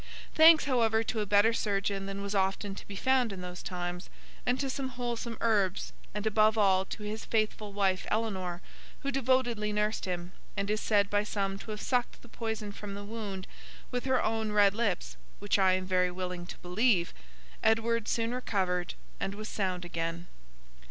[0.33, 4.09] Thanks, however, to a better surgeon than was often to be found in those times,
[4.47, 8.61] and to some wholesome herbs, and above all, to his faithful wife, Eleanor,
[9.01, 12.95] who devotedly nursed him, and is said by some to have sucked the poison from
[12.95, 13.45] the wound
[13.91, 17.13] with her own red lips (which I am very willing to believe),
[17.61, 20.25] Edward soon recovered and was sound again.